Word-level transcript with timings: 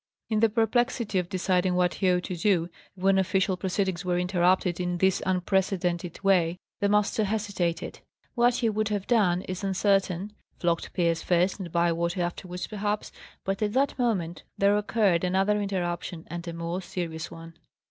In 0.31 0.39
the 0.39 0.49
perplexity 0.49 1.19
of 1.19 1.29
deciding 1.29 1.75
what 1.75 1.93
he 1.93 2.09
ought 2.09 2.23
to 2.23 2.35
do, 2.35 2.69
when 2.95 3.19
official 3.19 3.55
proceedings 3.55 4.03
were 4.03 4.17
interrupted 4.17 4.79
in 4.79 4.97
this 4.97 5.21
unprecedented 5.27 6.23
way, 6.23 6.57
the 6.79 6.89
master 6.89 7.23
hesitated. 7.23 7.99
What 8.33 8.55
he 8.55 8.69
would 8.71 8.87
have 8.87 9.05
done 9.05 9.43
is 9.43 9.63
uncertain 9.63 10.33
flogged 10.57 10.91
Pierce 10.93 11.21
first 11.21 11.59
and 11.59 11.71
Bywater 11.71 12.23
afterwards, 12.23 12.65
perhaps 12.65 13.11
but 13.45 13.61
at 13.61 13.73
that 13.73 13.99
moment 13.99 14.41
there 14.57 14.75
occurred 14.75 15.23
another 15.23 15.61
interruption, 15.61 16.23
and 16.31 16.47
a 16.47 16.53
more 16.53 16.81
serious 16.81 17.29
one. 17.29 17.53